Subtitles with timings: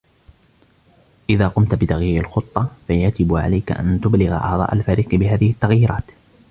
[1.29, 6.03] إذا قمت بتغيير الخطة، فيجب عليك أن تبلغ أعضاء الفريق بهذه التغييرات.